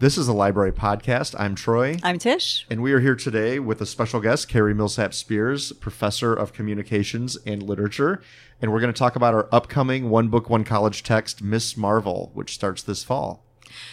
[0.00, 1.38] This is a library podcast.
[1.38, 1.98] I'm Troy.
[2.02, 2.64] I'm Tish.
[2.70, 7.36] And we are here today with a special guest, Carey Millsap Spears, professor of communications
[7.44, 8.22] and literature.
[8.62, 12.30] And we're going to talk about our upcoming one book, one college text, Miss Marvel,
[12.32, 13.44] which starts this fall.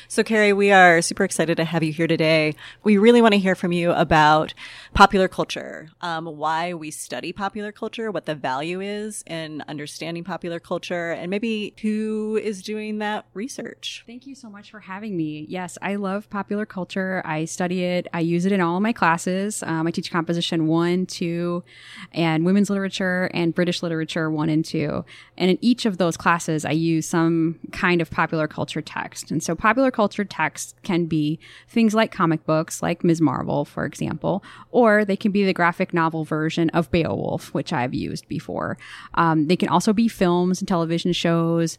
[0.07, 2.55] So, Carey, we are super excited to have you here today.
[2.83, 4.53] We really want to hear from you about
[4.93, 10.59] popular culture, um, why we study popular culture, what the value is in understanding popular
[10.59, 14.03] culture, and maybe who is doing that research.
[14.07, 15.45] Thank you so much for having me.
[15.49, 17.21] Yes, I love popular culture.
[17.25, 19.63] I study it, I use it in all my classes.
[19.63, 21.63] Um, I teach composition one, two,
[22.11, 25.05] and women's literature and British literature one and two.
[25.37, 29.31] And in each of those classes, I use some kind of popular culture text.
[29.31, 33.19] And so, popular culture texts can be things like comic books, like Ms.
[33.19, 37.93] Marvel, for example, or they can be the graphic novel version of Beowulf, which I've
[37.93, 38.77] used before.
[39.15, 41.77] Um, they can also be films and television shows,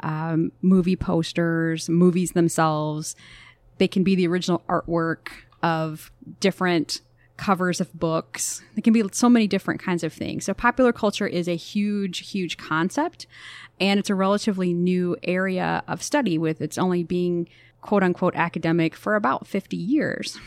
[0.00, 3.14] um, movie posters, movies themselves.
[3.78, 5.28] They can be the original artwork
[5.62, 6.10] of
[6.40, 7.02] different
[7.38, 8.62] covers of books.
[8.74, 10.44] There can be so many different kinds of things.
[10.44, 13.26] So popular culture is a huge, huge concept
[13.80, 17.48] and it's a relatively new area of study with it's only being
[17.80, 20.38] quote unquote academic for about 50 years.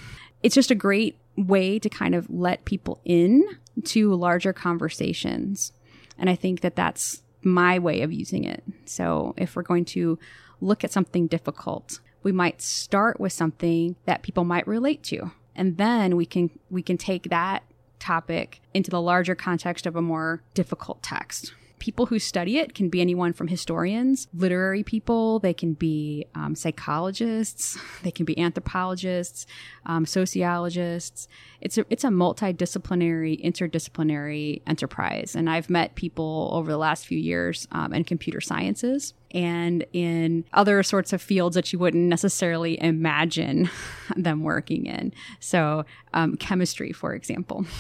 [0.44, 3.44] It's just a great way to kind of let people in
[3.86, 5.72] to larger conversations.
[6.18, 8.64] And I think that that's my way of using it.
[8.86, 10.20] So if we're going to
[10.60, 15.78] look at something difficult, we might start with something that people might relate to and
[15.78, 17.64] then we can we can take that
[18.00, 22.90] topic into the larger context of a more difficult text people who study it can
[22.90, 29.48] be anyone from historians, literary people, they can be um, psychologists, they can be anthropologists,
[29.88, 31.28] um, sociologists.
[31.60, 35.36] It's a, it's a multidisciplinary, interdisciplinary enterprise.
[35.36, 40.46] And I've met people over the last few years um, in computer sciences and in
[40.54, 43.72] other sorts of fields that you wouldn't necessarily imagine
[44.16, 45.14] them working in.
[45.40, 47.66] So, um, chemistry, for example.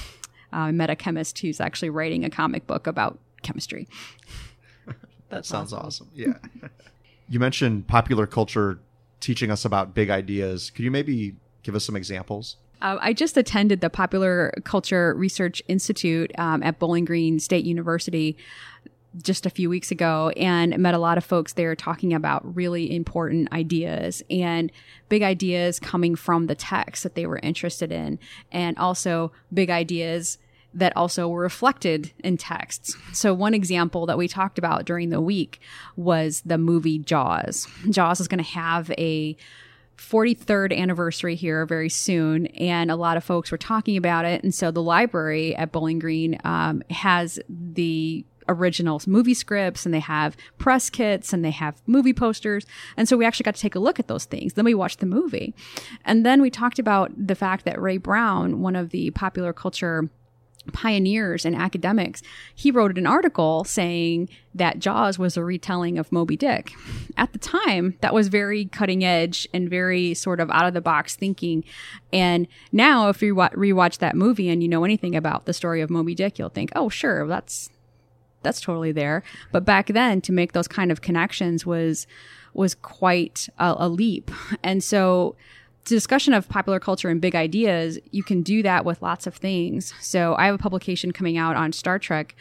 [0.54, 3.88] Uh, I met a chemist who's actually writing a comic book about chemistry.
[5.30, 6.08] that sounds awesome.
[6.08, 6.10] awesome.
[6.14, 6.70] Yeah.
[7.30, 8.80] you mentioned popular culture
[9.20, 10.70] teaching us about big ideas.
[10.70, 12.58] Could you maybe give us some examples?
[12.82, 18.36] Uh, I just attended the Popular Culture Research Institute um, at Bowling Green State University
[19.22, 22.96] just a few weeks ago and met a lot of folks there talking about really
[22.96, 24.72] important ideas and
[25.10, 28.18] big ideas coming from the text that they were interested in,
[28.52, 30.38] and also big ideas
[30.74, 32.96] that also were reflected in texts.
[33.14, 35.60] So, one example that we talked about during the week
[35.96, 37.68] was the movie Jaws.
[37.90, 39.36] Jaws is going to have a
[39.98, 44.44] 43rd anniversary here very soon, and a lot of folks were talking about it.
[44.44, 50.00] And so, the library at Bowling Green um, has the original movie scripts and they
[50.00, 52.66] have press kits and they have movie posters.
[52.98, 54.54] And so we actually got to take a look at those things.
[54.54, 55.54] Then we watched the movie.
[56.04, 60.10] And then we talked about the fact that Ray Browne, one of the popular culture
[60.74, 62.22] pioneers and academics,
[62.54, 66.72] he wrote an article saying that Jaws was a retelling of Moby Dick.
[67.18, 70.82] At the time, that was very cutting edge and very sort of out of the
[70.82, 71.64] box thinking.
[72.14, 75.90] And now, if you rewatch that movie and you know anything about the story of
[75.90, 77.70] Moby Dick, you'll think, oh, sure, that's
[78.44, 79.24] that's totally there.
[79.52, 82.08] But back then, to make those kind of connections was
[82.54, 84.32] was quite a, a leap.
[84.64, 85.36] And so
[85.86, 89.94] discussion of popular culture and big ideas, you can do that with lots of things.
[90.00, 92.36] So I have a publication coming out on Star Trek.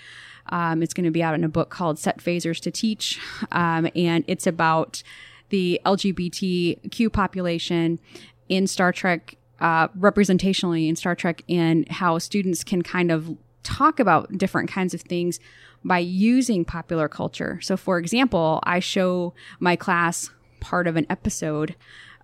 [0.51, 3.21] Um, it's going to be out in a book called Set Phasers to Teach,
[3.53, 5.03] um, and it's about
[5.51, 8.01] the LGBTQ population
[8.49, 14.01] in Star Trek, uh, representationally in Star Trek, and how students can kind of talk
[14.01, 15.39] about different kinds of things
[15.85, 17.61] by using popular culture.
[17.63, 20.31] So, for example, I show my class
[20.61, 21.75] part of an episode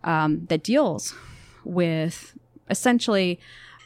[0.06, 1.14] um, that deals
[1.64, 2.38] with
[2.70, 3.38] essentially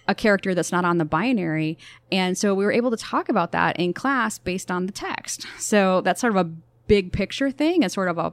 [0.06, 1.78] a character that's not on the binary.
[2.10, 5.46] And so we were able to talk about that in class based on the text.
[5.58, 6.50] So that's sort of a
[6.86, 8.32] big picture thing and sort of a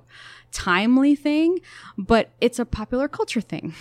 [0.52, 1.60] timely thing,
[1.98, 3.76] but it's a popular culture thing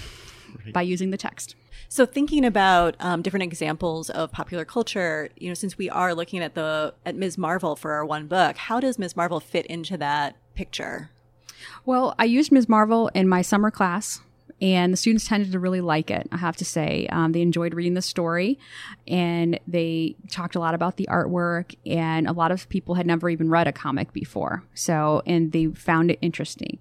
[0.64, 0.74] right.
[0.74, 1.56] by using the text.
[1.88, 6.40] So thinking about um, different examples of popular culture, you know, since we are looking
[6.40, 7.38] at the at Ms.
[7.38, 9.16] Marvel for our one book, how does Ms.
[9.16, 11.10] Marvel fit into that picture?
[11.84, 12.68] Well, I used Ms.
[12.68, 14.20] Marvel in my summer class
[14.60, 16.28] and the students tended to really like it.
[16.32, 18.58] I have to say, um, they enjoyed reading the story,
[19.06, 21.74] and they talked a lot about the artwork.
[21.84, 25.66] And a lot of people had never even read a comic before, so and they
[25.66, 26.78] found it interesting.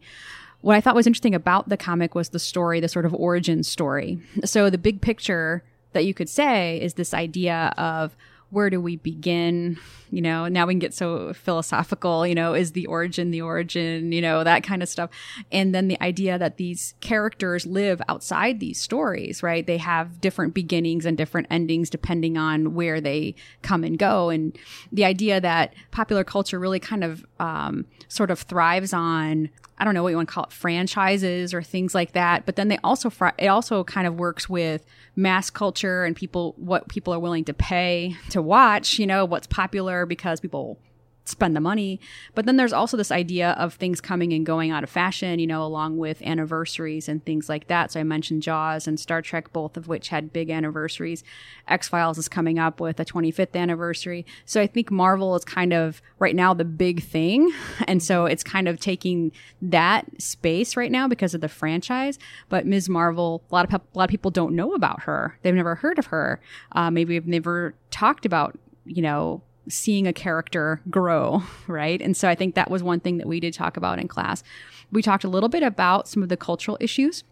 [0.62, 3.62] What I thought was interesting about the comic was the story, the sort of origin
[3.62, 4.20] story.
[4.46, 8.16] So the big picture that you could say is this idea of
[8.56, 9.78] where do we begin?
[10.12, 14.14] You know, now we can get so philosophical, you know, is the origin the origin,
[14.14, 15.10] you know, that kind of stuff.
[15.52, 19.68] And then the idea that these characters live outside these stories, right?
[19.68, 24.30] They have different beginnings and different endings depending on where they come and go.
[24.30, 24.58] And
[24.90, 29.94] the idea that popular culture really kind of um, sort of thrives on I don't
[29.94, 32.46] know what you want to call it, franchises or things like that.
[32.46, 34.86] But then they also, fr- it also kind of works with
[35.16, 39.48] mass culture and people, what people are willing to pay to watch, you know, what's
[39.48, 40.80] popular because people
[41.26, 42.00] spend the money.
[42.34, 45.48] But then there's also this idea of things coming and going out of fashion, you
[45.48, 47.92] know, along with anniversaries and things like that.
[47.92, 51.24] So I mentioned Jaws and Star Trek, both of which had big anniversaries.
[51.68, 54.26] X Files is coming up with a 25th anniversary.
[54.46, 57.52] So I think Marvel is kind of right now the big thing.
[57.88, 59.32] And so it's kind of taking
[59.62, 62.18] that space right now because of the franchise.
[62.50, 62.90] But Ms.
[62.90, 65.38] Marvel, a lot of, pe- a lot of people don't know about her.
[65.42, 66.42] They've never heard of her.
[66.72, 72.02] Uh, maybe have never talked about, you know, seeing a character grow, right?
[72.02, 74.44] And so I think that was one thing that we did talk about in class.
[74.92, 77.24] We talked a little bit about some of the cultural issues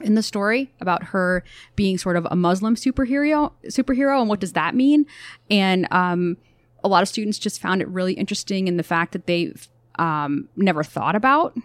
[0.00, 1.44] in the story about her
[1.76, 5.06] being sort of a Muslim superhero superhero and what does that mean?
[5.50, 6.36] And um,
[6.82, 9.54] a lot of students just found it really interesting in the fact that they
[9.98, 11.56] um, never thought about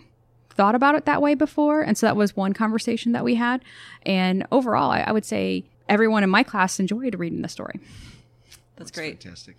[0.51, 1.81] thought about it that way before.
[1.81, 3.63] And so that was one conversation that we had.
[4.03, 7.79] And overall, I, I would say everyone in my class enjoyed reading the story.
[8.75, 9.23] That's, great.
[9.23, 9.55] Fantastic.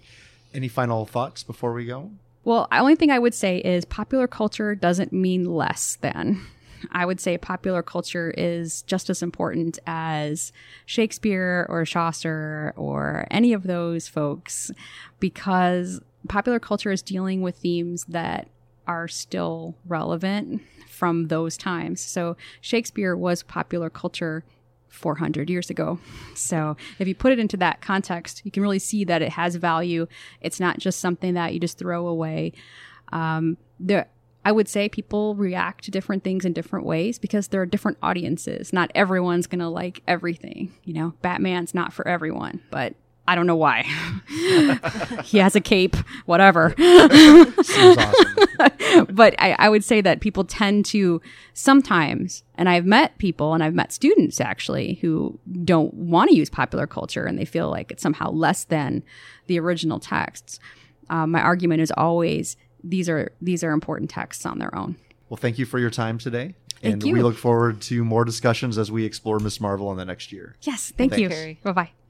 [0.52, 2.10] Any final thoughts before we go?
[2.44, 6.40] Well, the only thing I would say is popular culture doesn't mean less than.
[6.92, 10.52] I would say popular culture is just as important as
[10.86, 14.70] Shakespeare or Chaucer or any of those folks
[15.18, 18.48] because popular culture is dealing with themes that
[18.86, 22.00] are still relevant from those times.
[22.00, 24.44] So Shakespeare was popular culture
[24.90, 25.98] 400 years ago.
[26.34, 29.56] So if you put it into that context, you can really see that it has
[29.56, 30.06] value.
[30.40, 32.52] It's not just something that you just throw away.
[33.12, 34.08] Um, there,
[34.44, 37.98] I would say people react to different things in different ways because there are different
[38.02, 38.72] audiences.
[38.72, 40.72] Not everyone's going to like everything.
[40.84, 42.94] You know, Batman's not for everyone, but
[43.28, 43.82] I don't know why.
[45.24, 45.96] he has a cape,
[46.26, 46.74] whatever.
[47.60, 48.14] Awesome.
[49.10, 51.20] but I, I would say that people tend to
[51.52, 56.50] sometimes, and I've met people and I've met students actually who don't want to use
[56.50, 59.02] popular culture and they feel like it's somehow less than
[59.46, 60.58] the original texts.
[61.08, 64.96] Um, my argument is always these are these are important texts on their own.
[65.28, 66.54] Well, thank you for your time today.
[66.80, 67.14] Thank and you.
[67.14, 70.56] we look forward to more discussions as we explore Miss Marvel in the next year.
[70.62, 71.36] Yes, thank Thanks.
[71.36, 71.56] you.
[71.62, 71.90] Bye bye.